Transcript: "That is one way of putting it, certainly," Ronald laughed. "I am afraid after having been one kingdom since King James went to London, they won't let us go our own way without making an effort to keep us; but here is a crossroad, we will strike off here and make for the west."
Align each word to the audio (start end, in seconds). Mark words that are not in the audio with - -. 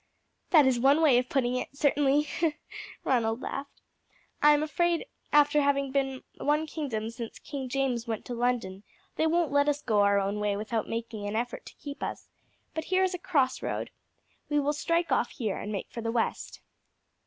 "That 0.49 0.65
is 0.65 0.79
one 0.79 0.99
way 1.03 1.19
of 1.19 1.29
putting 1.29 1.53
it, 1.55 1.69
certainly," 1.77 2.27
Ronald 3.03 3.43
laughed. 3.43 3.83
"I 4.41 4.51
am 4.51 4.63
afraid 4.63 5.05
after 5.31 5.61
having 5.61 5.91
been 5.91 6.23
one 6.37 6.65
kingdom 6.65 7.11
since 7.11 7.37
King 7.37 7.69
James 7.69 8.07
went 8.07 8.25
to 8.25 8.33
London, 8.33 8.81
they 9.15 9.27
won't 9.27 9.51
let 9.51 9.69
us 9.69 9.83
go 9.83 9.99
our 10.01 10.17
own 10.17 10.39
way 10.39 10.57
without 10.57 10.89
making 10.89 11.27
an 11.27 11.35
effort 11.35 11.67
to 11.67 11.75
keep 11.79 12.01
us; 12.01 12.29
but 12.73 12.85
here 12.85 13.03
is 13.03 13.13
a 13.13 13.19
crossroad, 13.19 13.91
we 14.49 14.59
will 14.59 14.73
strike 14.73 15.11
off 15.11 15.29
here 15.29 15.57
and 15.59 15.71
make 15.71 15.91
for 15.91 16.01
the 16.01 16.11
west." 16.11 16.61